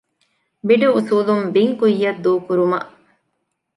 [0.67, 2.89] ބިޑު އުސޫލުން ބިން ކުއްޔަށް ދޫކުރުމަށް